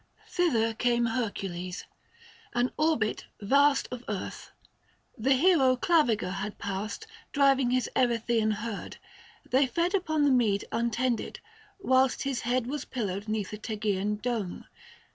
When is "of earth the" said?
3.91-5.35